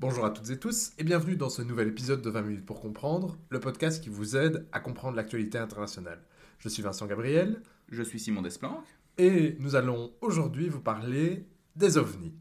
[0.00, 2.80] Bonjour à toutes et tous et bienvenue dans ce nouvel épisode de 20 minutes pour
[2.80, 6.20] comprendre, le podcast qui vous aide à comprendre l'actualité internationale.
[6.60, 7.60] Je suis Vincent Gabriel.
[7.88, 8.86] Je suis Simon Desplanques.
[9.18, 12.32] Et nous allons aujourd'hui vous parler des ovnis.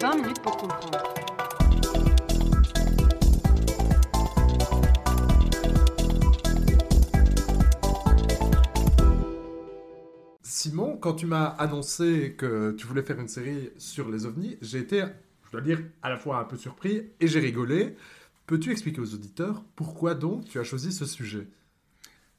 [0.00, 1.04] 20 minutes pour comprendre.
[10.42, 14.78] Simon, quand tu m'as annoncé que tu voulais faire une série sur les ovnis, j'ai
[14.78, 15.04] été,
[15.56, 17.96] dois dire, à la fois un peu surpris et j'ai rigolé.
[18.46, 21.48] Peux-tu expliquer aux auditeurs pourquoi donc tu as choisi ce sujet?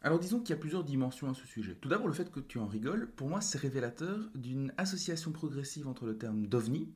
[0.01, 1.75] Alors disons qu'il y a plusieurs dimensions à ce sujet.
[1.81, 5.87] Tout d'abord, le fait que tu en rigoles, pour moi, c'est révélateur d'une association progressive
[5.87, 6.89] entre le terme d'ovni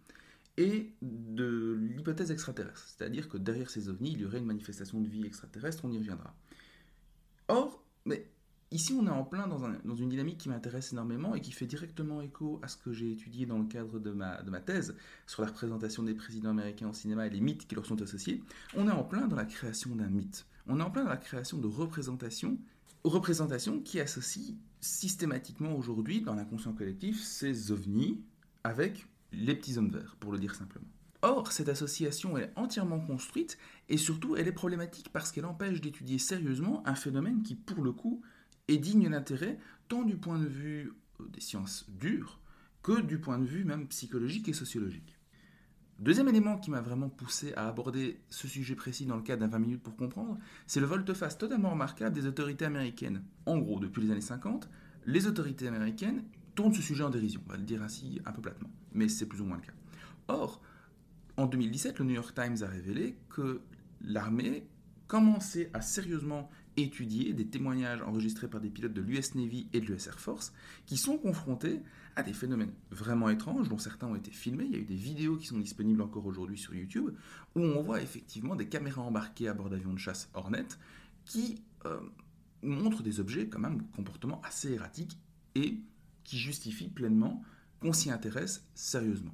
[0.58, 2.88] et de l'hypothèse extraterrestre.
[2.88, 5.98] C'est-à-dire que derrière ces ovnis, il y aurait une manifestation de vie extraterrestre, on y
[5.98, 6.34] reviendra.
[7.48, 8.26] Or, mais
[8.72, 12.22] ici, on est en plein dans, une dynamique qui m'intéresse énormément et qui fait directement
[12.22, 14.96] écho à ce que j'ai étudié dans le cadre de ma, thèse
[15.28, 18.44] sur la représentation des présidents américains au cinéma et les mythes qui leur sont associés.
[18.76, 20.46] On est en plein dans la création d'un mythe.
[20.68, 22.58] On est en plein dans la création de représentations
[23.04, 28.22] représentation qui associe systématiquement aujourd'hui dans l'inconscient collectif ces ovnis
[28.64, 30.88] avec les petits hommes verts, pour le dire simplement.
[31.24, 33.58] Or, cette association est entièrement construite
[33.90, 37.92] et surtout elle est problématique parce qu'elle empêche d'étudier sérieusement un phénomène qui, pour le
[37.92, 38.22] coup,
[38.72, 42.40] est digne d'intérêt tant du point de vue euh, des sciences dures
[42.84, 45.18] que du point de vue même psychologique et sociologique.
[46.00, 49.50] Deuxième élément qui m'a vraiment poussé à aborder ce sujet précis dans le cadre d'un
[49.50, 53.24] 20 minutes pour comprendre, c'est le volte-face totalement remarquable des autorités américaines.
[53.46, 54.68] En gros, depuis les années 50,
[55.06, 56.24] les autorités américaines
[56.56, 59.28] tournent ce sujet en dérision, on va le dire ainsi un peu platement, mais c'est
[59.28, 59.74] plus ou moins le cas.
[60.28, 60.62] Or,
[61.38, 63.62] en 2017, le New York Times a révélé que
[64.02, 64.68] l'armée
[65.08, 69.86] commençait à sérieusement étudier des témoignages enregistrés par des pilotes de l'US Navy et de
[69.86, 70.54] l'US Air Force
[70.86, 71.82] qui sont confrontés
[72.16, 74.66] à des phénomènes vraiment étranges dont certains ont été filmés.
[74.66, 77.12] Il y a eu des vidéos qui sont disponibles encore aujourd'hui sur YouTube
[77.56, 80.68] où on voit effectivement des caméras embarquées à bord d'avions de chasse Hornet
[81.26, 82.00] qui euh,
[82.62, 85.18] montrent des objets quand même comportement assez erratiques
[85.56, 85.80] et
[86.24, 87.44] qui justifient pleinement
[87.80, 89.34] qu'on s'y intéresse sérieusement.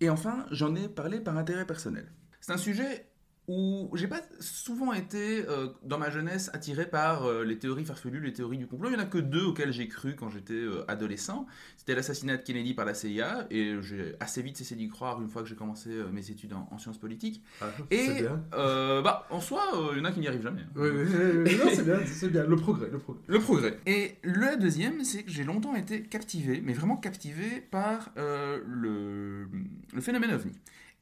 [0.00, 2.10] Et enfin, j'en ai parlé par intérêt personnel.
[2.40, 3.09] C'est un sujet
[3.48, 8.20] où j'ai pas souvent été, euh, dans ma jeunesse, attiré par euh, les théories farfelues,
[8.20, 8.90] les théories du complot.
[8.90, 11.46] Il n'y en a que deux auxquelles j'ai cru quand j'étais euh, adolescent.
[11.76, 15.28] C'était l'assassinat de Kennedy par la CIA, et j'ai assez vite cessé d'y croire une
[15.28, 17.42] fois que j'ai commencé mes études en, sciences politiques.
[17.60, 19.62] Ah, et bah, en soi,
[19.92, 20.62] il y en a qui n'y arrivent jamais.
[20.76, 21.04] Oui, oui,
[21.44, 22.44] oui, non, c'est bien, c'est bien.
[22.44, 23.22] Le progrès, le progrès.
[23.26, 23.76] Le progrès.
[23.86, 29.48] Et le deuxième, c'est que j'ai longtemps été captivé, mais vraiment captivé par le,
[29.92, 30.52] le phénomène ovni.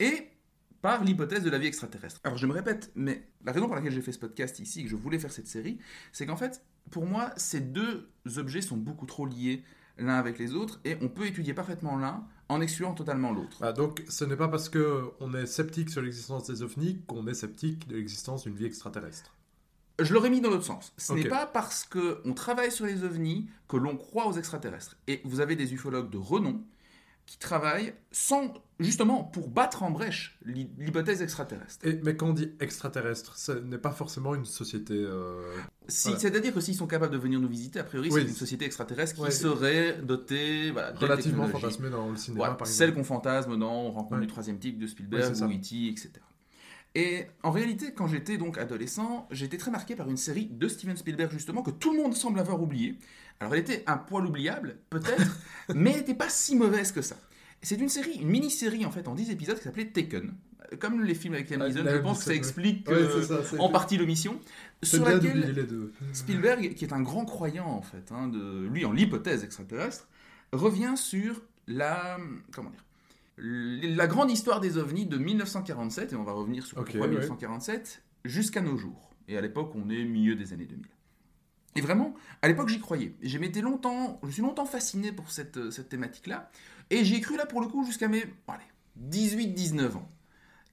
[0.01, 0.29] Et
[0.83, 2.21] par l'hypothèse de la vie extraterrestre.
[2.25, 4.89] Alors je me répète, mais la raison pour laquelle j'ai fait ce podcast ici, que
[4.89, 5.79] je voulais faire cette série,
[6.13, 9.65] c'est qu'en fait, pour moi, ces deux objets sont beaucoup trop liés
[9.99, 13.59] l'un avec les autres, et on peut étudier parfaitement l'un en excluant totalement l'autre.
[13.61, 17.35] Ah, donc ce n'est pas parce qu'on est sceptique sur l'existence des ovnis qu'on est
[17.35, 19.35] sceptique de l'existence d'une vie extraterrestre.
[20.01, 20.93] Je l'aurais mis dans l'autre sens.
[20.97, 24.97] Ce n'est pas parce qu'on travaille sur les ovnis que l'on croit aux extraterrestres.
[25.09, 26.63] Et vous avez des ufologues de renom
[27.29, 31.87] qui travaillent sans, justement pour battre en brèche l'hypothèse extraterrestre.
[31.87, 34.95] Et, mais quand on dit extraterrestre, ce n'est pas forcément une société...
[34.95, 35.55] Euh,
[35.89, 38.65] si, C'est-à-dire que s'ils sont capables de venir nous visiter, a priori c'est une société
[38.65, 40.71] extraterrestre qui serait dotée...
[40.71, 42.71] Voilà, Relativement fantasmée dans le cinéma, par exemple.
[42.71, 46.13] Celle qu'on fantasme dans Rencontre du troisième type de Spielberg ou E.T., etc.
[46.95, 50.97] Et en réalité, quand j'étais donc adolescent, j'étais très marqué par une série de Steven
[50.97, 52.99] Spielberg justement que tout le monde semble avoir oublié.
[53.41, 55.39] Alors elle était un poil oubliable, peut-être,
[55.75, 57.17] mais elle n'était pas si mauvaise que ça.
[57.63, 60.33] C'est une série, une mini-série en fait en 10 épisodes qui s'appelait Taken.
[60.81, 62.87] Comme les films avec Liam Neeson, je pense que ça explique
[63.59, 64.39] en partie l'omission.
[64.83, 69.45] Sur laquelle Spielberg, qui est un grand croyant en fait, hein, de, lui en l'hypothèse
[69.45, 70.09] extraterrestre,
[70.53, 72.19] revient sur la
[72.53, 72.85] comment dire
[73.41, 78.61] la grande histoire des ovnis de 1947, et on va revenir sur pourquoi 1947, jusqu'à
[78.61, 79.11] nos jours.
[79.29, 80.87] Et à l'époque, on est milieu des années 2000.
[81.79, 82.13] Et vraiment,
[82.43, 83.15] à l'époque, j'y croyais.
[83.23, 86.51] J'ai longtemps, je suis longtemps fasciné pour cette, cette thématique-là.
[86.91, 88.25] Et j'y ai cru là pour le coup jusqu'à mes
[89.09, 90.11] 18-19 ans.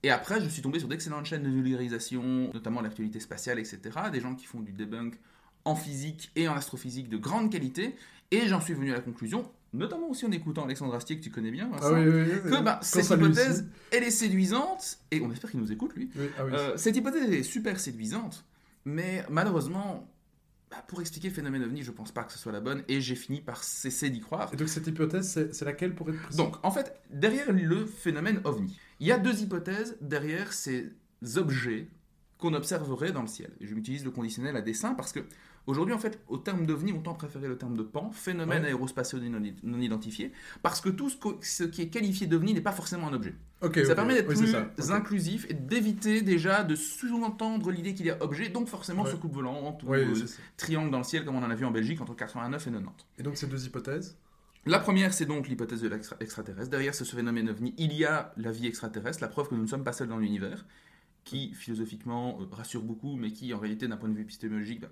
[0.01, 3.79] Et après, je suis tombé sur d'excellentes chaînes de vulgarisation, notamment l'actualité spatiale, etc.
[4.11, 5.19] Des gens qui font du debunk
[5.63, 7.95] en physique et en astrophysique de grande qualité.
[8.31, 11.29] Et j'en suis venu à la conclusion, notamment aussi en écoutant Alexandre Astier, que tu
[11.29, 15.59] connais bien, Vincent, ah que bah, cette hypothèse, elle est séduisante, et on espère qu'il
[15.59, 16.09] nous écoute, lui.
[16.39, 18.43] Ah euh, cette hypothèse est super séduisante,
[18.85, 20.07] mais malheureusement,
[20.71, 23.01] bah, pour expliquer le phénomène ovni, je pense pas que ce soit la bonne, et
[23.01, 24.53] j'ai fini par cesser d'y croire.
[24.53, 26.37] Et donc cette hypothèse, c'est laquelle pour être précis?
[26.37, 30.91] Donc, en fait, derrière le phénomène ovni, il y a deux hypothèses derrière ces
[31.35, 31.89] objets
[32.37, 33.51] qu'on observerait dans le ciel.
[33.59, 35.21] Et je m'utilise le conditionnel à dessein parce que
[35.67, 38.61] Aujourd'hui, en fait, au terme d'OVNI, on tend à préférer le terme de PAN, phénomène
[38.61, 38.67] Ouais.
[38.67, 39.19] aérospatiaux
[39.63, 40.31] non, identifié,
[40.61, 43.33] parce que tout ce, qui est qualifié d'OVNI n'est pas forcément un objet.
[43.85, 48.21] Ça permet d'être Oui, plus inclusif et d'éviter déjà de sous-entendre l'idée qu'il y a
[48.23, 49.11] objet, donc forcément Ouais.
[49.11, 50.25] soucoupe volante ou ça.
[50.57, 53.05] triangle dans le ciel, comme on en a vu en Belgique entre 89 et 90.
[53.17, 54.17] Et donc ces deux hypothèses?
[54.67, 56.69] La première, c'est donc l'hypothèse de l'extraterrestre.
[56.71, 59.67] Derrière ce phénomène ovni, il y a la vie extraterrestre, la preuve que nous ne
[59.67, 60.65] sommes pas seuls dans l'univers,
[61.23, 64.89] qui philosophiquement euh, rassure beaucoup, mais qui en réalité, d'un point de vue épistémologique, ben,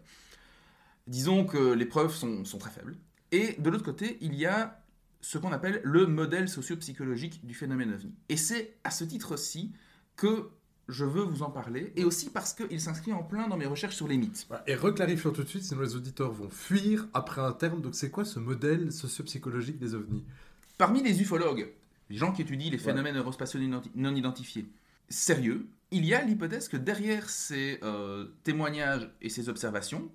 [1.07, 2.95] disons que les preuves sont, sont très faibles.
[3.31, 4.79] Et de l'autre côté, il y a
[5.21, 8.13] ce qu'on appelle le modèle socio-psychologique du phénomène ovni.
[8.29, 9.71] Et c'est à ce titre-ci
[10.15, 10.50] que
[10.89, 13.95] je veux vous en parler, et aussi parce qu'il s'inscrit en plein dans mes recherches
[13.95, 14.47] sur les mythes.
[14.67, 17.81] Et reclarifions tout de suite, sinon les auditeurs vont fuir après un terme.
[17.81, 20.25] Donc c'est quoi ce modèle socio-psychologique des ovnis?
[20.77, 21.71] Parmi les ufologues,
[22.09, 22.83] les gens qui étudient les Ouais.
[22.83, 24.65] phénomènes aérospatiaux identi- non identifiés,
[25.07, 30.11] sérieux, il y a l'hypothèse que derrière ces euh, témoignages et ces observations,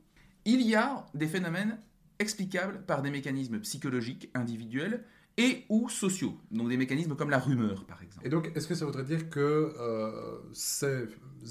[0.49, 1.79] il y a des phénomènes
[2.19, 5.05] explicables par des mécanismes psychologiques individuels
[5.37, 8.27] et ou sociaux, donc des mécanismes comme la rumeur par exemple.
[8.27, 11.07] Et donc est-ce que ça voudrait dire que euh, ces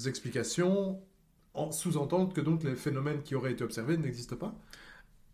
[0.06, 1.00] explications
[1.54, 4.54] en- sous-entendent que donc les phénomènes qui auraient été observés n'existent pas?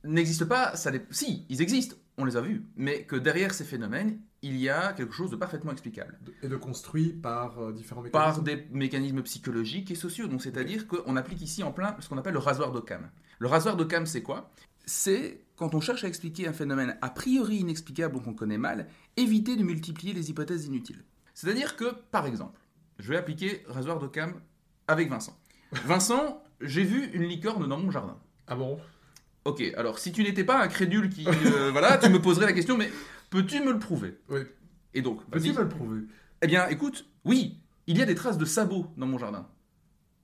[0.04, 4.18] N'existe pas, ça si, ils existent, on les a vus, mais que derrière ces phénomènes,
[4.42, 6.18] il y a quelque chose de parfaitement explicable.
[6.42, 10.28] et de construits par euh, différents par mécanismes des mécanismes psychologiques et sociaux.
[10.28, 13.08] Donc, c'est-à-dire qu'on applique ici en plein ce qu'on appelle le rasoir d'Occam.
[13.38, 14.50] Le rasoir d'Occam, c'est quoi?
[14.84, 18.88] C'est quand on cherche à expliquer un phénomène a priori inexplicable ou qu'on connaît mal,
[19.16, 21.04] éviter de multiplier les hypothèses inutiles.
[21.32, 22.60] C'est-à-dire que, par exemple,
[22.98, 24.34] je vais appliquer rasoir d'Occam
[24.88, 25.38] avec Vincent.
[25.72, 28.18] Vincent, j'ai vu une licorne dans mon jardin.
[28.46, 28.78] Ah bon?
[29.44, 31.26] Ok, alors si tu n'étais pas un crédule qui...
[31.28, 32.90] euh, voilà, tu me poserais la question, mais
[33.30, 34.18] peux-tu me le prouver?
[34.30, 34.40] Oui.
[34.94, 35.56] Et donc, Peux-tu vas-y.
[35.56, 36.00] me le prouver?
[36.40, 39.46] Eh bien, écoute, oui, il y a des traces de sabots dans mon jardin.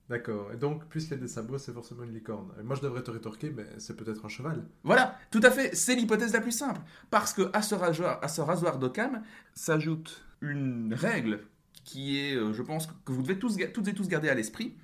[0.08, 0.50] D'accord.
[0.52, 2.50] Et donc, puisqu'il y a des sabots, c'est forcément une licorne.
[2.58, 4.64] Et moi, je devrais te rétorquer, mais c'est peut-être un cheval.
[4.84, 6.80] Voilà, tout à fait, c'est l'hypothèse la plus simple.
[7.10, 9.22] Parce que à ce rasoir, à ce rasoir d'Occam
[9.54, 11.40] s'ajoute une règle
[11.84, 14.34] qui est, euh, je pense, que vous devez tous, ga- toutes et tous garder à
[14.34, 14.74] l'esprit.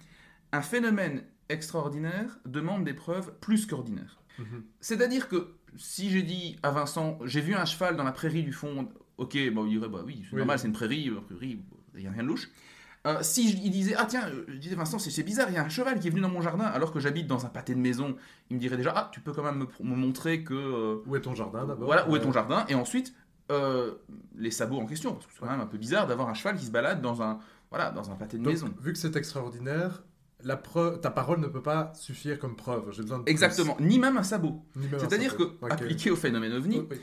[0.53, 4.21] Un phénomène extraordinaire demande des preuves plus qu'ordinaires.
[4.39, 4.65] Mhm.
[4.81, 8.53] C'est-à-dire que si j'ai dit à Vincent, j'ai vu un cheval dans la prairie du
[8.53, 8.89] fond,
[9.19, 10.39] ok, bon, il dirait, bah oui, c'est Oui.
[10.39, 11.61] normal, c'est une prairie, prairie,
[11.95, 12.49] il n'y a rien de louche.
[13.07, 15.65] Euh, si je- il disait, ah tiens, je disais, Vincent, c'est bizarre, il y a
[15.65, 17.79] un cheval qui est venu dans mon jardin alors que j'habite dans un pâté de
[17.79, 18.17] maison,
[18.51, 20.55] il me dirait déjà, ah, tu peux quand même me, montrer que.
[20.55, 23.15] euh, Où est ton jardin d'abord voilà, où est ton jardin Et ensuite,
[23.53, 23.95] euh,
[24.35, 26.57] les sabots en question, parce que c'est quand même un peu bizarre d'avoir un cheval
[26.57, 27.39] qui se balade dans un,
[27.71, 28.75] voilà, dans un pâté de Donc, maison.
[28.81, 30.03] vu que c'est extraordinaire,
[30.47, 32.91] la preuve, ta parole ne peut pas suffire comme preuve.
[32.93, 33.31] J'ai besoin de plus.
[33.31, 34.63] Exactement, ni même un sabot.
[34.99, 37.01] C'est-à-dire que, appliqué au phénomène ovni, Oui, oui.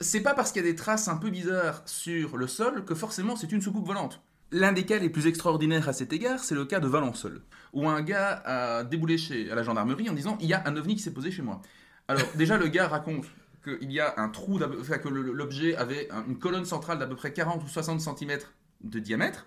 [0.00, 2.94] c'est pas parce qu'il y a des traces un peu bizarres sur le sol que
[2.94, 4.22] forcément c'est une soucoupe volante.
[4.52, 7.88] L'un des cas les plus extraordinaires à cet égard, c'est le cas de Valençol, où
[7.88, 10.94] un gars a déboulé chez, à la gendarmerie en disant il y a un ovni
[10.94, 11.60] qui s'est posé chez moi.
[12.08, 13.26] Alors déjà le gars raconte
[13.64, 17.16] qu'il y a un trou, enfin, que l'objet avait un- une colonne centrale d'à peu
[17.16, 18.38] près 40 ou 60 cm
[18.82, 19.46] de diamètre.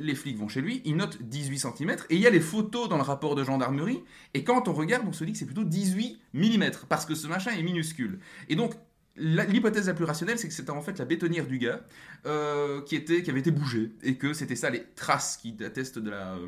[0.00, 2.88] Les flics vont chez lui, ils notent 18 cm, et il y a les photos
[2.88, 4.02] dans le rapport de gendarmerie,
[4.34, 7.26] et quand on regarde, on se dit que c'est plutôt 18 mm, parce que ce
[7.26, 8.20] machin est minuscule.
[8.48, 8.74] Et donc,
[9.18, 11.80] l'hypothèse la plus rationnelle, c'est que c'était en fait la bétonnière du gars
[12.26, 15.98] euh, qui, était, qui avait été bougée et que c'était ça les traces qui attestent
[15.98, 16.38] de la,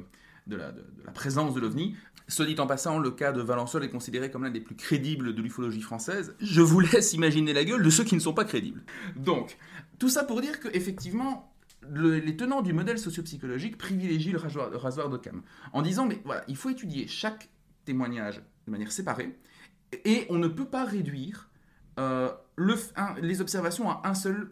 [1.15, 1.97] présence de l'OVNI.
[2.29, 5.35] Soit dit en passant, le cas de Valençol est considéré comme l'un des plus crédibles
[5.35, 6.37] de l'ufologie française.
[6.41, 8.83] Je vous laisse imaginer la gueule de ceux qui ne sont pas crédibles.
[9.17, 9.59] Donc,
[9.99, 11.50] tout ça pour dire que effectivement,
[11.83, 16.21] le- les tenants du modèle socio-psychologique privilégient le rasoir, le rasoir d'Occam en disant mais
[16.25, 17.49] voilà, il faut étudier chaque
[17.85, 19.39] témoignage de manière séparée
[20.05, 21.49] et on ne peut pas réduire
[21.99, 24.51] euh, le f- un- les observations à un seul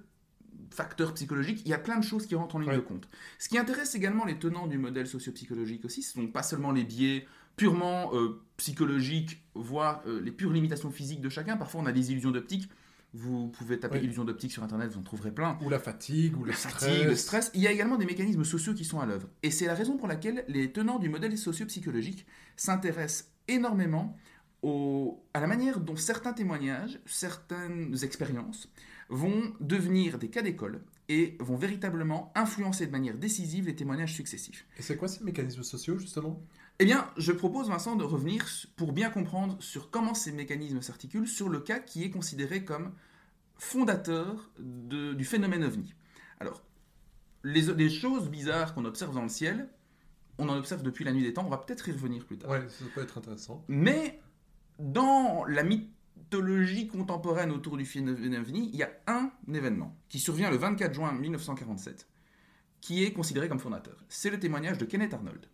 [0.71, 2.77] facteur psychologique, il y a plein de choses qui rentrent en ligne Ouais.
[2.77, 3.09] de compte.
[3.39, 6.73] Ce qui intéresse également les tenants du modèle socio-psychologique aussi, ce ne sont pas seulement
[6.73, 7.27] les biais
[7.57, 11.57] purement euh, psychologiques, voire euh, les pures limitations physiques de chacun.
[11.57, 12.69] Parfois, on a des illusions d'optique.
[13.15, 14.05] Vous pouvez taper Oui.
[14.05, 15.59] illusions d'optique sur Internet, vous en trouverez plein.
[15.63, 16.85] Ou la fatigue, ou le La stress.
[16.85, 17.51] fatigue, le stress.
[17.55, 19.29] Il y a également des mécanismes sociaux qui sont à l'œuvre.
[19.43, 24.17] Et c'est la raison pour laquelle les tenants du modèle socio-psychologique s'intéressent énormément
[24.63, 28.69] au- à la manière dont certains témoignages, certaines expériences
[29.09, 34.67] vont devenir des cas d'école et vont véritablement influencer de manière décisive les témoignages successifs.
[34.79, 36.43] Et c'est quoi ces mécanismes sociaux, justement?
[36.81, 41.27] Eh bien, je propose, Vincent, de revenir pour bien comprendre sur comment ces mécanismes s'articulent
[41.27, 42.93] sur le cas qui est considéré comme
[43.57, 45.93] fondateur de- du phénomène ovni.
[46.39, 46.63] Alors,
[47.43, 49.69] les, les choses bizarres qu'on observe dans le ciel,
[50.39, 52.51] on en observe depuis la nuit des temps, on va peut-être y revenir plus tard.
[52.51, 53.65] Ouais, ça peut être intéressant.
[53.67, 54.21] Mais
[54.79, 60.51] dans la mythologie contemporaine autour du phénomène ovni, il y a un événement qui survient
[60.51, 62.07] le 24 juin 1947
[62.81, 64.05] qui est considéré comme fondateur.
[64.09, 65.45] C'est le témoignage de Kenneth Arnold.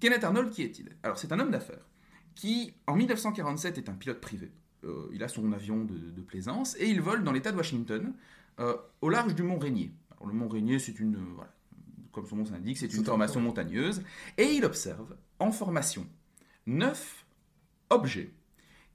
[0.00, 0.96] Kenneth Arnold, qui est-il?
[1.02, 1.86] Alors, c'est un homme d'affaires
[2.34, 4.52] qui, en 1947, est un pilote privé.
[4.84, 8.12] Euh, il a son avion de, de plaisance et il vole dans l'État de Washington,
[8.60, 9.92] euh, au large du mont Rainier.
[10.16, 11.54] Alors, le mont Rainier, c'est une, euh, voilà,
[12.12, 14.02] comme son nom s'indique, c'est une formation montagneuse,
[14.36, 16.06] et il observe en formation
[16.66, 17.26] neuf
[17.90, 18.32] objets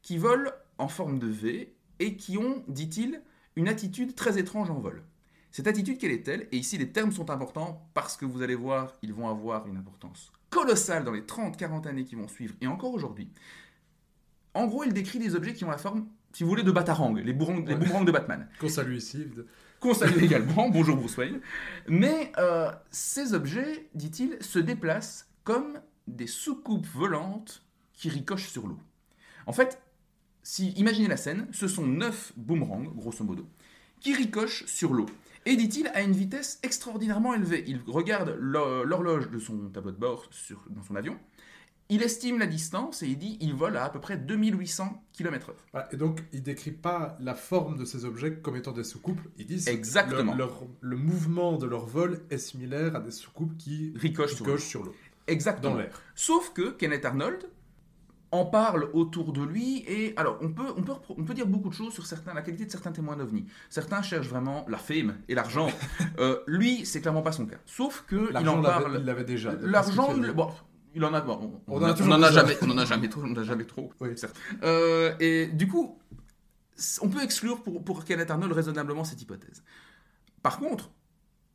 [0.01, 3.21] qui volent en forme de V et qui ont, dit-il,
[3.55, 5.03] une attitude très étrange en vol.
[5.51, 6.47] Cette attitude, quelle est-elle?
[6.51, 9.77] Et ici, les termes sont importants parce que vous allez voir, ils vont avoir une
[9.77, 13.27] importance colossale dans les 30-40 années qui vont suivre, et encore aujourd'hui.
[14.53, 17.15] En gros, il décrit des objets qui ont la forme, si vous voulez, de Batarang,
[17.15, 17.79] les boomerangs, les Ouais.
[17.79, 19.25] boomerangs de Batman Qu'on salue ici.
[19.79, 21.39] qu'on salue également, bonjour Bruce Wayne.
[21.87, 28.77] Mais euh, ces objets, dit-il, se déplacent comme des soucoupes volantes qui ricochent sur l'eau.
[29.47, 29.81] En fait,
[30.43, 33.47] si imaginez la scène, ce sont neuf boomerangs, grosso modo,
[34.01, 35.05] qui ricochent sur l'eau.
[35.45, 37.63] Et dit-il, à une vitesse extraordinairement élevée.
[37.67, 41.17] Il regarde l'hor- l'horloge de son tableau de bord sur- dans son avion.
[41.89, 45.53] Il estime la distance et il dit il vole à à peu près 2800 km/h.
[45.73, 49.19] Voilà, Et donc, il décrit pas la forme de ces objets comme étant des soucoupes.
[49.37, 50.31] Ils disent Exactement.
[50.33, 54.63] Le, leur- le mouvement de leur vol est similaire à des soucoupes qui Ricoche ricochent
[54.67, 54.95] sur l'eau,
[55.27, 55.73] Exactement.
[55.73, 56.01] dans l'air.
[56.15, 57.49] Sauf que Kenneth Arnold
[58.31, 61.69] en parle autour de lui et alors on peut, on peut, on peut dire beaucoup
[61.69, 63.45] de choses sur certains, la qualité de certains témoins d'OVNI.
[63.69, 65.69] Certains cherchent vraiment la fame et l'argent.
[66.19, 67.57] Euh, lui, c'est clairement pas son cas.
[67.65, 68.97] Sauf que il en parle.
[68.99, 69.53] il l'avait déjà.
[69.61, 70.49] L'argent, bon,
[70.93, 71.21] il en a.
[71.21, 73.37] bon, on, On on en a en jamais, on en a jamais trop, on en
[73.37, 73.91] a jamais trop.
[73.99, 74.09] Oui.
[74.17, 74.35] certes.
[74.63, 75.97] Euh, et du coup,
[77.01, 79.63] on peut exclure pour, pour Kenneth Arnold raisonnablement cette hypothèse.
[80.43, 80.91] Par contre,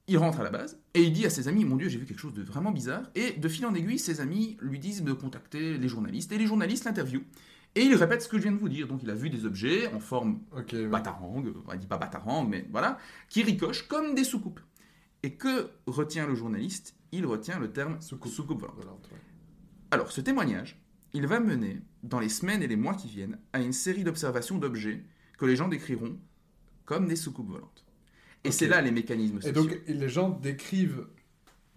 [0.08, 2.06] il rentre à la base et il dit à ses amis Mon Dieu, j'ai vu
[2.06, 3.02] quelque chose de vraiment bizarre.
[3.14, 6.32] Et de fil en aiguille, ses amis lui disent de contacter les journalistes.
[6.32, 7.25] Et les journalistes l'interviewent.
[7.75, 8.86] Et il répète ce que je viens de vous dire.
[8.88, 10.86] Donc il a vu des objets en forme Ok, ouais.
[10.86, 12.98] batarang, on dit pas batarang, mais voilà,
[13.28, 14.60] qui ricochent comme des soucoupes.
[15.22, 16.94] Et que retient le journaliste?
[17.12, 18.32] Il retient le terme Soucoupe.
[18.32, 19.08] soucoupe volante.
[19.12, 19.18] Ouais.
[19.90, 20.80] Alors, ce témoignage,
[21.12, 24.58] il va mener, dans les semaines et les mois qui viennent, à une série d'observations
[24.58, 25.04] d'objets
[25.38, 26.18] que les gens décriront
[26.84, 27.86] comme des soucoupes volantes.
[28.47, 29.62] Et c'est là les mécanismes Et sociaux.
[29.62, 31.07] donc, les gens décrivent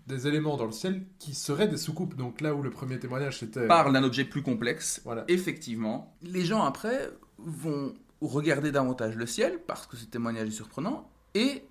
[0.07, 2.15] des éléments dans le ciel qui seraient des soucoupes.
[2.15, 3.67] Donc là où le premier témoignage c'était...
[3.67, 5.23] parle d'un objet plus complexe, Voilà.
[5.27, 11.09] effectivement, les gens après vont regarder davantage le ciel, parce que ce témoignage est surprenant,
[11.35, 11.63] et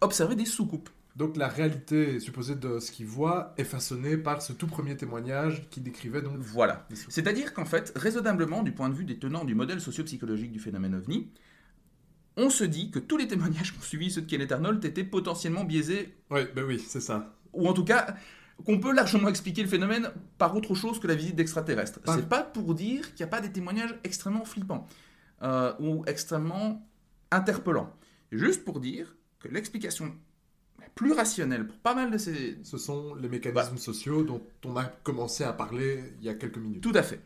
[0.00, 0.90] observer des soucoupes.
[1.16, 5.68] Donc la réalité supposée de ce qu'ils voient est façonnée par ce tout premier témoignage
[5.70, 6.86] qui décrivait donc Voilà.
[7.08, 10.96] C'est-à-dire qu'en fait, raisonnablement, du point de vue des tenants du modèle socio-psychologique du phénomène
[10.96, 11.30] ovni,
[12.36, 15.64] on se dit que tous les témoignages qu'ont suivi ceux de Kenneth Arnold étaient potentiellement
[15.64, 17.34] biaisés, Oui, ben oui, c'est ça.
[17.52, 18.16] ou en tout cas
[18.64, 22.00] qu'on peut largement expliquer le phénomène par autre chose que la visite d'extraterrestres.
[22.00, 24.86] Par- C'est pas pour dire qu'il n'y a pas des témoignages extrêmement flippants
[25.42, 26.88] euh, ou extrêmement
[27.32, 27.92] interpellants.
[28.30, 30.14] Juste pour dire que l'explication
[30.94, 32.58] plus rationnelle pour pas mal de ces...
[32.62, 36.58] Ce sont les mécanismes sociaux dont on a commencé à parler il y a quelques
[36.58, 36.82] minutes.
[36.82, 37.20] Tout à fait.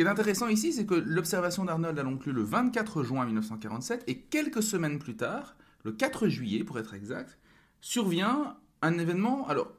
[0.00, 4.04] Qui est intéressant ici, c'est que l'observation d'Arnold a donc lieu le 24 juin 1947
[4.06, 7.38] et quelques semaines plus tard, le 4 juillet pour être exact,
[7.82, 9.70] survient un événement alors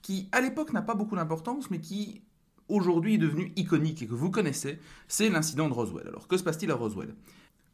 [0.00, 2.22] qui à l'époque n'a pas beaucoup d'importance mais qui
[2.68, 4.78] aujourd'hui est devenu iconique et que vous connaissez,
[5.08, 6.08] c'est l'incident de Roswell.
[6.08, 7.14] Alors que se passe-t-il à Roswell?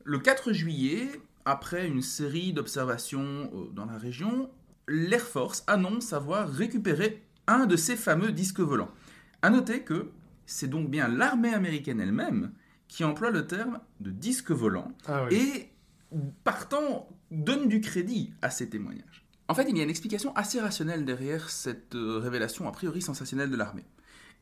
[0.02, 1.08] Le 4 juillet,
[1.44, 4.50] après une série d'observations euh, dans la région,
[4.88, 8.90] l'Air Force annonce avoir récupéré un de ces fameux disques volants.
[9.40, 10.10] À noter que
[10.52, 12.52] c'est donc bien l'armée américaine elle-même
[12.88, 15.34] qui emploie le terme de disque volant Ah oui.
[15.36, 15.72] et
[16.44, 19.24] partant donne du crédit à ces témoignages.
[19.48, 23.02] En fait, il y a une explication assez rationnelle derrière cette euh, révélation a priori
[23.02, 23.84] sensationnelle de l'armée.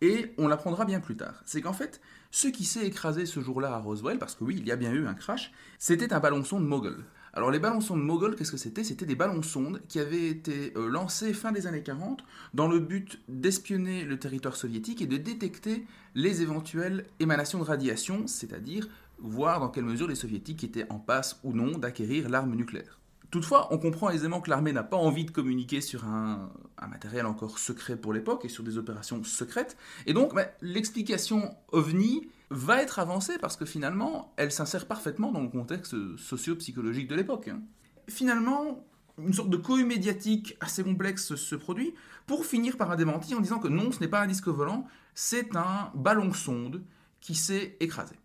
[0.02, 1.42] Et on l'apprendra bien plus tard.
[1.44, 2.00] C'est qu'en fait,
[2.30, 4.92] ce qui s'est écrasé ce jour-là à Roswell, parce que oui, il y a bien
[4.92, 7.04] eu un crash, c'était un ballon-sonde Mogul.
[7.32, 8.82] Alors les ballons-sondes Mogul, qu'est-ce que c'était?
[8.82, 13.20] C'était des ballons-sondes qui avaient été euh, lancés fin des années 40 dans le but
[13.28, 18.88] d'espionner le territoire soviétique et de détecter les éventuelles émanations de radiation, c'est-à-dire
[19.20, 22.98] voir dans quelle mesure les soviétiques étaient en passe ou non d'acquérir l'arme nucléaire.
[23.30, 27.26] Toutefois, on comprend aisément que l'armée n'a pas envie de communiquer sur un, un matériel
[27.26, 29.76] encore secret pour l'époque et sur des opérations secrètes.
[30.06, 35.40] Et donc, bah, l'explication ovni, va être avancée parce que finalement, elle s'insère parfaitement dans
[35.40, 37.48] le contexte socio-psychologique de l'époque.
[37.48, 37.62] hein.
[38.08, 38.84] Finalement,
[39.18, 41.94] une sorte de cohue médiatique assez complexe se produit
[42.26, 44.86] pour finir par un démenti en disant que non, ce n'est pas un disque volant,
[45.14, 46.82] c'est un ballon sonde
[47.20, 48.16] qui s'est écrasé.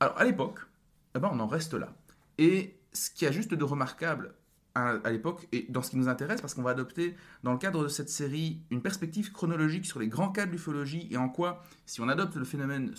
[0.00, 0.60] Alors à l'époque,
[1.14, 1.94] eh ben, on en reste là.
[2.38, 4.34] Et ce qui a juste de remarquable
[4.74, 7.82] à, l'époque, et dans ce qui nous intéresse, parce qu'on va adopter dans le cadre
[7.82, 11.62] de cette série une perspective chronologique sur les grands cas de l'ufologie et en quoi,
[11.86, 12.94] si on adopte le phénomène,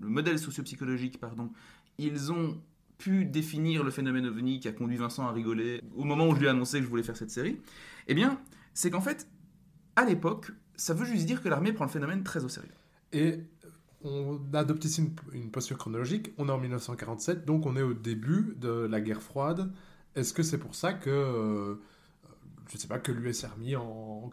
[0.00, 1.50] le modèle sociopsychologique, pardon,
[1.98, 2.60] ils ont
[2.98, 6.40] pu définir le phénomène ovni qui a conduit Vincent à rigoler au moment où je
[6.40, 7.60] lui ai annoncé que je voulais faire cette série,
[8.06, 8.40] eh bien,
[8.72, 9.28] c'est qu'en fait,
[9.96, 12.70] à l'époque, ça veut juste dire que l'armée prend le phénomène très au sérieux.
[13.12, 13.40] Et
[14.04, 16.32] on adopte ici une posture chronologique.
[16.38, 19.72] On est en 1947, donc on est au début de la guerre froide.
[20.16, 21.74] Est-ce que c'est pour ça que, euh,
[22.72, 24.30] je sais pas, que l'US Army en,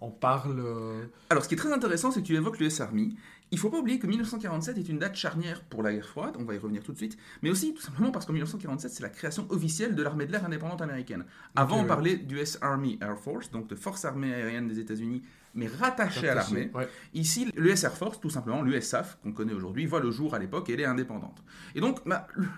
[0.00, 3.16] en parle euh, Alors, ce qui est très intéressant, c'est que tu évoques l'US Army.
[3.50, 6.44] Il faut pas oublier que 1947 est une date charnière pour la guerre froide, on
[6.44, 9.10] va y revenir tout de suite, mais aussi tout simplement parce qu'en 1947, c'est la
[9.10, 11.24] création officielle de l'armée de l'air indépendante américaine.
[11.54, 11.86] Avant, on ouais.
[11.86, 15.22] parlait d'US Army Air Force, donc de force armée aérienne des États-Unis,
[15.54, 16.70] mais rattachée à l'armée.
[16.74, 16.88] Ouais.
[17.12, 20.68] Ici, l'US Air Force, tout simplement, l'USAF, qu'on connaît aujourd'hui, voit le jour à l'époque
[20.70, 21.44] et elle est indépendante.
[21.76, 22.48] Et donc, bah, le-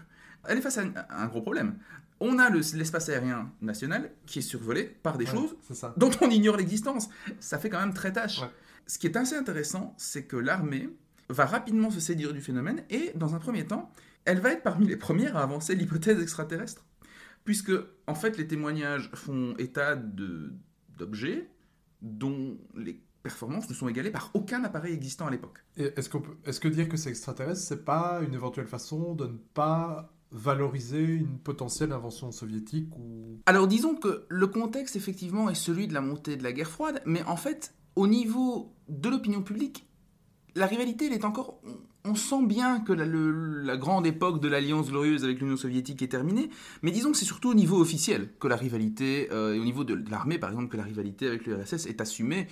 [0.48, 1.76] elle est face à un gros problème.
[2.20, 5.54] On a le- l'espace aérien national qui est survolé par des Ouais, choses
[5.96, 7.08] dont on ignore l'existence.
[7.40, 8.40] Ça fait quand même très tâche.
[8.40, 8.48] Ouais.
[8.86, 10.88] Ce qui est assez intéressant, c'est que l'armée
[11.28, 13.90] va rapidement se séduire du phénomène et, dans un premier temps,
[14.24, 16.84] elle va être parmi les premières à avancer l'hypothèse extraterrestre.
[17.44, 17.72] Puisque,
[18.06, 20.52] en fait, les témoignages font état de-
[20.96, 21.50] d'objets
[22.02, 25.58] dont les performances ne sont égalées par aucun appareil existant à l'époque.
[25.76, 31.02] Est-ce que dire que c'est extraterrestre, c'est pas une éventuelle façon de ne pas valoriser
[31.04, 36.00] une potentielle invention soviétique ou Alors disons que le contexte effectivement est celui de la
[36.00, 39.86] montée de la guerre froide, mais en fait, au niveau de l'opinion publique,
[40.54, 41.60] la rivalité, elle est encore...
[41.64, 46.02] on- sent bien que la, le- la grande époque de l'alliance glorieuse avec l'Union soviétique
[46.02, 46.50] est terminée,
[46.82, 49.82] mais disons que c'est surtout au niveau officiel que la rivalité, euh, et au niveau
[49.82, 52.46] de, l'armée par exemple, que la rivalité avec l'URSS est assumée.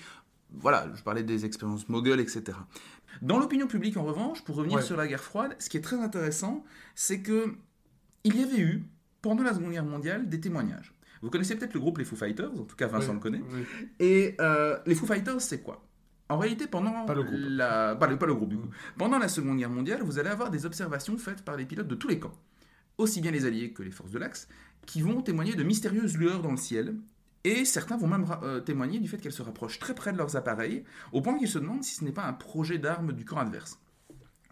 [0.51, 2.57] Voilà, je parlais des expériences mogul, etc.
[3.21, 4.83] Dans l'opinion publique, en revanche, pour revenir Ouais.
[4.83, 7.55] sur la guerre froide, ce qui est très intéressant, c'est que
[8.25, 8.83] il y avait eu,
[9.21, 10.93] pendant la Seconde Guerre mondiale, des témoignages.
[11.21, 13.41] Vous connaissez peut-être le groupe Les Foo Fighters, en tout cas Vincent Oui, le connaît.
[13.53, 13.65] oui.
[13.99, 15.81] Et euh, les Foo Fighters, c'est quoi?
[16.27, 17.37] En réalité, pendant Pas le groupe.
[17.39, 17.95] la...
[17.95, 18.67] Pas le, pas le groupe, du coup.
[18.97, 21.95] Pendant la Seconde Guerre mondiale, vous allez avoir des observations faites par les pilotes de
[21.95, 22.33] tous les camps,
[22.97, 24.47] aussi bien les Alliés que les forces de l'Axe,
[24.85, 26.95] qui vont témoigner de mystérieuses lueurs dans le ciel.
[27.43, 30.35] Et certains vont même euh, témoigner du fait qu'elles se rapprochent très près de leurs
[30.35, 33.37] appareils, au point qu'ils se demandent si ce n'est pas un projet d'armes du camp
[33.37, 33.79] adverse.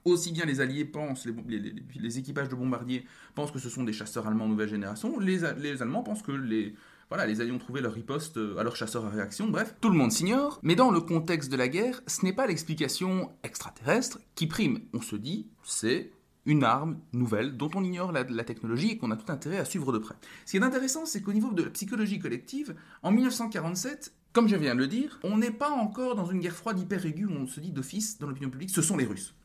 [0.06, 4.28] Aussi bien les Alliés pensent, les, équipages de bombardiers pensent que ce sont des chasseurs
[4.28, 5.44] allemands nouvelle génération, les
[5.82, 6.76] Allemands pensent que les,
[7.10, 9.90] voilà, les Alliés ont trouvé leur riposte euh, à leurs chasseurs à réaction, bref, tout
[9.90, 14.20] le monde s'ignore, mais dans le contexte de la guerre, ce n'est pas l'explication extraterrestre
[14.36, 14.80] qui prime.
[14.94, 16.12] On se dit, c'est
[16.46, 19.66] une arme nouvelle dont on ignore la, la technologie et qu'on a tout intérêt à
[19.66, 20.16] suivre de près.
[20.46, 24.56] Ce qui est intéressant, c'est qu'au niveau de la psychologie collective, en 1947, comme je
[24.56, 27.32] viens de le dire, on n'est pas encore dans une guerre froide hyper aiguë où
[27.34, 29.36] on se dit d'office dans l'opinion publique, ce sont les Russes.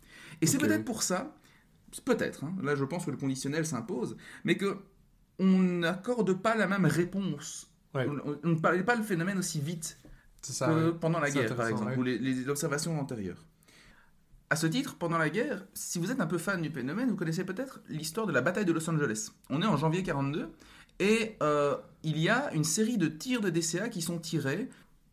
[0.41, 1.35] Et c'est peut-être pour ça,
[2.05, 4.79] peut-être, hein, là je pense que le conditionnel s'impose, mais que
[5.39, 7.71] on n'accorde pas la même réponse.
[7.95, 8.07] Ouais.
[8.43, 9.99] On- ne parlait pas le phénomène aussi vite
[10.43, 10.67] ça.
[10.69, 10.99] que ouais.
[11.01, 11.97] pendant la guerre, par exemple, ouais.
[11.97, 13.45] ou les, les observations antérieures.
[14.51, 17.17] À ce titre, pendant la guerre, si vous êtes un peu fan du phénomène, vous
[17.17, 19.31] connaissez peut-être l'histoire de la bataille de Los Angeles.
[19.51, 20.51] On est en janvier 42
[21.01, 24.69] et euh, il y a une série de tirs de DCA qui sont tirés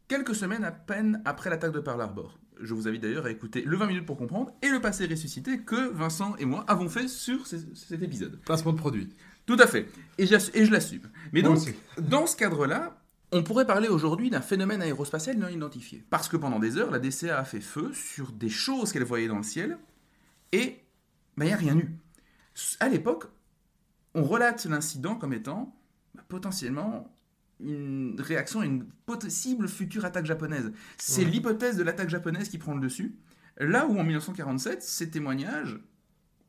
[0.07, 2.39] quelques semaines à peine après l'attaque de Pearl Harbor.
[2.61, 5.59] Je vous invite d'ailleurs à écouter le 20 minutes pour comprendre et le passé ressuscité
[5.59, 8.39] que Vincent et moi avons fait sur ce- cet épisode.
[8.45, 9.09] Placement de produit.
[9.45, 9.87] Tout à fait.
[10.17, 11.09] Et, et je l'assume.
[11.33, 11.59] Mais donc,
[11.99, 12.99] dans ce cadre-là,
[13.31, 16.03] on pourrait parler aujourd'hui d'un phénomène aérospatial non identifié.
[16.09, 19.27] Parce que pendant des heures, la DCA a fait feu sur des choses qu'elle voyait
[19.27, 19.77] dans le ciel,
[20.51, 20.79] et
[21.37, 21.89] ben, il n'y a rien eu.
[22.79, 23.25] À l'époque,
[24.13, 25.75] on relate l'incident comme étant
[26.13, 27.13] bah, potentiellement
[27.59, 30.71] une réaction à une possible future attaque japonaise.
[30.97, 31.31] C'est Ouais.
[31.31, 33.15] l'hypothèse de l'attaque japonaise qui prend le dessus.
[33.57, 35.79] Là où en 1947, ces témoignages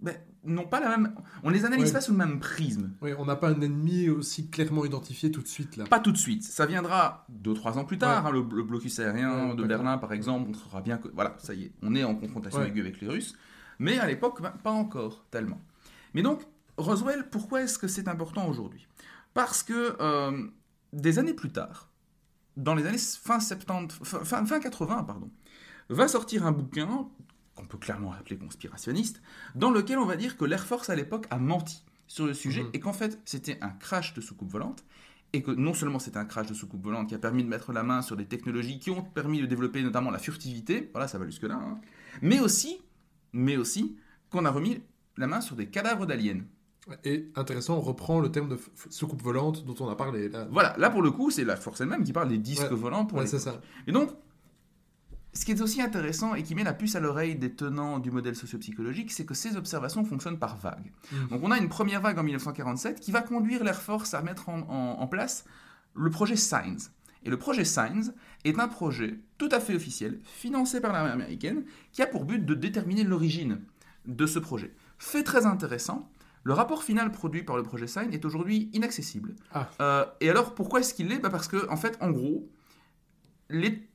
[0.00, 0.14] ben,
[0.44, 1.14] n'ont pas la même...
[1.42, 1.92] On les analyse Ouais.
[1.92, 2.90] pas sous le même prisme.
[3.00, 5.84] Oui, on n'a pas un ennemi aussi clairement identifié tout de suite là.
[5.84, 6.42] Pas tout de suite.
[6.42, 8.24] Ça viendra deux, trois ans plus tard.
[8.24, 8.30] Ouais.
[8.30, 9.64] hein, le, le blocus aérien de.
[9.64, 12.80] Berlin, par exemple, montrera bien que voilà, ça y est, on est en confrontation aiguë
[12.80, 13.36] avec les Russes.
[13.78, 15.60] Mais à l'époque, ben, pas encore tellement.
[16.12, 16.42] Mais donc,
[16.76, 18.86] Roswell, pourquoi est-ce que c'est important aujourd'hui?
[19.32, 20.46] Parce que euh,
[20.96, 21.90] des années plus tard,
[22.56, 25.30] dans les années fin 70, fin, fin- fin 80, pardon,
[25.88, 27.08] va sortir un bouquin
[27.54, 29.22] qu'on peut clairement appeler conspirationniste,
[29.54, 32.62] dans lequel on va dire que l'Air Force à l'époque a menti sur le sujet
[32.64, 32.70] Mhm.
[32.74, 34.84] et qu'en fait c'était un crash de soucoupe volante
[35.32, 37.72] et que non seulement c'était un crash de soucoupe volante qui a permis de mettre
[37.72, 41.18] la main sur des technologies qui ont permis de développer notamment la furtivité, voilà ça
[41.18, 41.60] va jusque là,
[42.22, 42.78] mais aussi,
[43.32, 43.96] mais aussi
[44.30, 44.80] qu'on a remis
[45.16, 46.42] la main sur des cadavres d'aliens.
[47.04, 48.58] Et intéressant, on reprend le terme de
[48.90, 50.28] soucoupe volante dont on a parlé.
[50.28, 50.46] Là.
[50.50, 52.76] Voilà, là pour le coup, c'est la force elle-même qui parle des disques Ouais.
[52.76, 53.60] volants pour Ouais, les c'est ça.
[53.88, 54.10] Et donc,
[55.32, 58.10] ce qui est aussi intéressant et qui met la puce à l'oreille des tenants du
[58.10, 60.92] modèle sociopsychologique, c'est que ces observations fonctionnent par vagues.
[61.12, 61.28] Mhm.
[61.28, 64.48] Donc on a une première vague en 1947 qui va conduire l'Air Force à mettre
[64.48, 65.44] en, en- en place
[65.94, 66.88] le projet Signs.
[67.24, 68.12] Et le projet Signs
[68.44, 72.44] est un projet tout à fait officiel, financé par l'armée américaine, qui a pour but
[72.46, 73.60] de déterminer l'origine
[74.06, 74.72] de ce projet.
[74.98, 76.08] Fait très intéressant,
[76.46, 79.34] le rapport final produit par le projet Signs est aujourd'hui inaccessible.
[79.52, 79.68] Ah.
[79.82, 81.18] Euh, et alors, pourquoi est-ce qu'il l'est?
[81.18, 82.48] Bah, Parce que, en fait, en gros,
[83.50, 83.88] les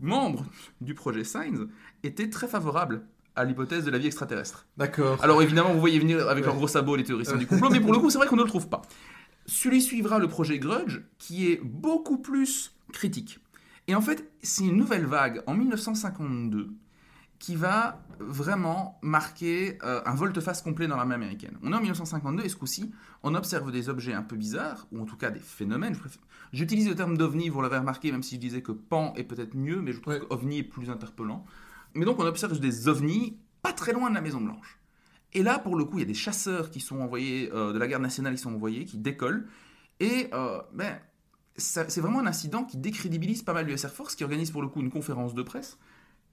[0.00, 0.44] membres
[0.80, 1.68] du projet Signs
[2.02, 4.66] étaient très favorables à l'hypothèse de la vie extraterrestre.
[4.76, 5.22] D'accord.
[5.22, 6.48] Alors évidemment, vous voyez venir avec Ouais.
[6.48, 8.42] leurs gros sabots les théoriciens du complot, mais pour le coup, c'est vrai qu'on ne
[8.42, 8.82] le trouve pas.
[9.46, 13.38] Celui suivra le projet Grudge, qui est beaucoup plus critique.
[13.86, 16.74] Et en fait, c'est une nouvelle vague en 1952
[17.42, 21.58] qui va vraiment marquer euh, un volte-face complet dans l'armée américaine.
[21.64, 22.92] On est en 1952 et ce coup-ci,
[23.24, 25.96] on observe des objets un peu bizarres, ou en tout cas des phénomènes.
[26.52, 29.56] J'utilise le terme d'ovni, vous l'avez remarqué, même si je disais que pan est peut-être
[29.56, 30.20] mieux, mais je trouve Ouais.
[30.20, 31.44] que ovni est plus interpellant.
[31.94, 34.78] Mais donc on observe des ovnis pas très loin de la Maison Blanche.
[35.32, 37.78] Et là, pour le coup, il y a des chasseurs qui sont envoyés, euh, de
[37.80, 39.48] la garde nationale, qui sont envoyés, qui décollent.
[39.98, 40.96] Et euh, ben,
[41.56, 44.68] c'est vraiment un incident qui décrédibilise pas mal l'US Air Force, qui organise pour le
[44.68, 45.76] coup une conférence de presse,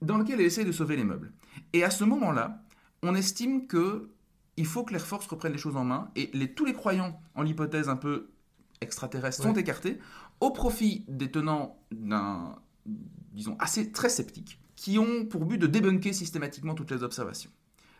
[0.01, 1.31] dans laquelle elle essaie de sauver les meubles.
[1.73, 2.63] Et à ce moment-là,
[3.03, 4.09] on estime que
[4.57, 7.21] il faut que l'Air Force reprenne les choses en main, et les, tous les croyants
[7.33, 8.29] en l'hypothèse un peu
[8.81, 9.99] extraterrestre sont écartés,
[10.41, 16.13] au profit des tenants d'un, disons, assez très sceptique, qui ont pour but de débunker
[16.13, 17.51] systématiquement toutes les observations.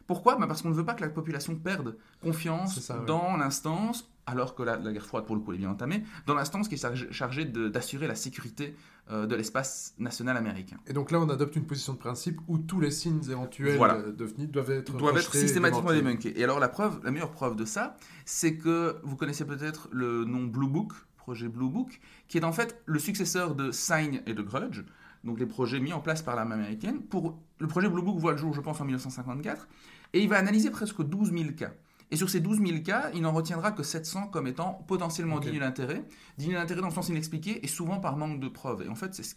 [0.09, 0.35] Pourquoi?
[0.37, 4.55] Bah Parce qu'on ne veut pas que la population perde confiance ça, dans l'instance, alors
[4.55, 7.11] que la, la guerre froide, pour le coup, est bien entamée, dans l'instance qui est
[7.11, 8.75] chargée- de- d'assurer la sécurité
[9.11, 10.77] euh, de l'espace national américain.
[10.87, 13.97] Et donc là, on adopte une position de principe où tous les signes éventuels Voilà.
[13.97, 16.39] euh, d'OVNI doivent être doivent être systématiquement débunkés.
[16.39, 17.95] Et alors la preuve, la meilleure preuve de ça,
[18.25, 22.51] c'est que vous connaissez peut-être le nom Blue Book, projet Blue Book, qui est en
[22.51, 24.81] fait le successeur de Sign et de Grudge,
[25.23, 27.01] donc les projets mis en place par l'armée américaine.
[27.01, 29.67] Pour le projet Blue Book voit le jour, je pense, en 1954,
[30.13, 31.71] et il va analyser presque 12 000 cas.
[32.11, 35.59] Et sur ces 12 000 cas, il n'en retiendra que 700 comme étant potentiellement dignes
[35.59, 36.03] d'intérêt,
[36.39, 38.81] dignes d'intérêt dans le sens inexpliqué et souvent par manque de preuves.
[38.81, 39.35] Et en fait, c'est ce-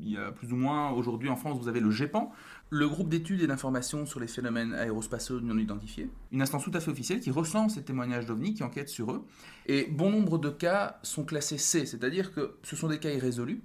[0.00, 2.32] il y a plus ou moins aujourd'hui en France, vous avez le GEPAN,
[2.70, 6.80] le groupe d'études et d'informations sur les phénomènes aérospatiaux non identifiés, une instance tout à
[6.80, 9.24] fait officielle qui recense les témoignages d'OVNI, qui enquête sur eux.
[9.66, 13.62] Et bon nombre de cas sont classés C, c'est-à-dire que ce sont des cas irrésolus,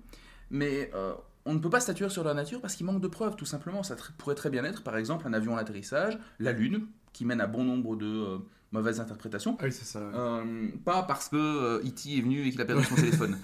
[0.49, 1.13] mais euh,
[1.45, 3.83] on ne peut pas statuer sur leur nature parce qu'il manque de preuves, tout simplement.
[3.83, 7.25] Ça tr- pourrait très bien être, par exemple, un avion à l'atterrissage, la Lune, qui
[7.25, 8.37] mène à bon nombre de euh,
[8.71, 9.57] mauvaises interprétations.
[9.59, 9.99] Ah oui, c'est ça.
[9.99, 10.13] ouais.
[10.15, 12.17] Euh, pas parce que euh, E.T.
[12.17, 13.37] est venu et qu'il a perdu son téléphone.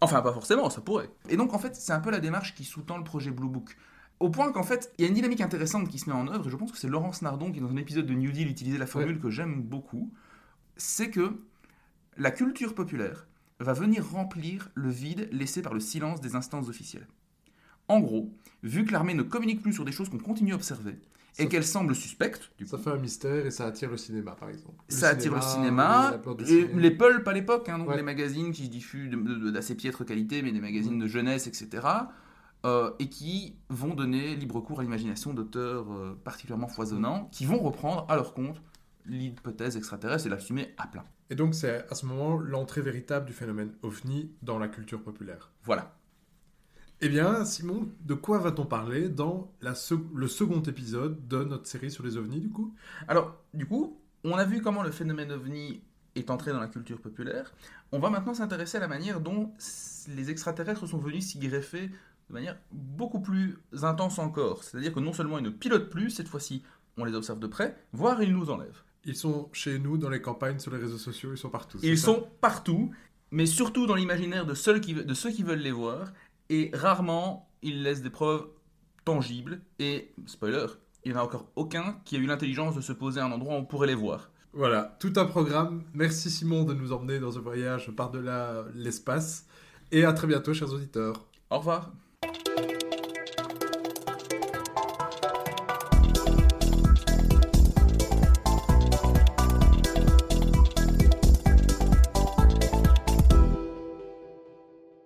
[0.00, 1.10] Enfin, pas forcément, ça pourrait.
[1.28, 3.76] Et donc, en fait, c'est un peu la démarche qui sous-tend le projet Blue Book.
[4.20, 6.46] Au point qu'en fait, il y a une dynamique intéressante qui se met en œuvre,
[6.46, 8.78] et je pense que c'est Laurence Nardon qui, dans un épisode de New Deal, utilisait
[8.78, 10.12] la formule que j'aime beaucoup.
[10.76, 11.40] C'est que
[12.16, 13.26] la culture populaire
[13.58, 17.06] va venir remplir le vide laissé par le silence des instances officielles.
[17.92, 18.30] En gros,
[18.62, 20.96] vu que l'armée ne communique plus sur des choses qu'on continue à observer,
[21.38, 24.32] et qu'elle semble suspecte, du Ça coup, fait un mystère et ça attire le cinéma,
[24.32, 24.82] par exemple.
[24.88, 27.96] ça attire le cinéma, et les pulps à l'époque, hein, donc Ouais.
[27.96, 29.10] les magazines qui diffusent
[29.52, 31.86] d'assez piètre qualité, mais des magazines de jeunesse, etc.,
[32.64, 37.58] euh, et qui vont donner libre cours à l'imagination d'auteurs euh, particulièrement foisonnants, qui vont
[37.58, 38.62] reprendre à leur compte
[39.06, 41.04] l'hypothèse extraterrestre et l'assumer à plein.
[41.30, 45.50] Et donc, c'est à ce moment l'entrée véritable du phénomène OVNI dans la culture populaire.
[45.64, 45.96] Voilà.
[47.04, 49.74] Eh bien, Simon, de quoi va-t-on parler dans la
[50.14, 52.72] le second épisode de notre série sur les ovnis, du coup?
[53.08, 55.82] Alors, du coup, on a vu comment le phénomène ovni
[56.14, 57.52] est entré dans la culture populaire.
[57.90, 59.50] On va maintenant s'intéresser à la manière dont
[60.14, 64.62] les extraterrestres sont venus s'y greffer de manière beaucoup plus intense encore.
[64.62, 66.62] C'est-à-dire que non seulement ils ne pilotent plus, cette fois-ci,
[66.98, 68.84] on les observe de près, voire ils nous enlèvent.
[69.06, 71.78] Ils sont chez nous, dans les campagnes, sur les réseaux sociaux, ils sont partout.
[71.82, 72.92] Ils sont partout,
[73.32, 76.12] mais surtout dans l'imaginaire de ceux qui veulent les voir,
[76.52, 78.46] et rarement ils laissent des preuves
[79.04, 80.66] tangibles, et, spoiler,
[81.04, 83.32] il n'y en a encore aucun qui a eu l'intelligence de se poser à un
[83.32, 84.30] endroit où on pourrait les voir.
[84.52, 85.82] Voilà, tout un programme.
[85.94, 89.46] Merci Simon de nous emmener dans ce voyage par-delà l'espace.
[89.92, 91.26] Et à très bientôt, chers auditeurs.
[91.50, 91.90] Au revoir